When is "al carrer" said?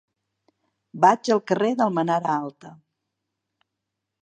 1.35-1.69